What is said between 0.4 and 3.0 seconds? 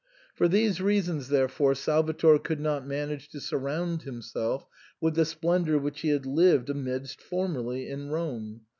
these reasons, therefore, Salvator could not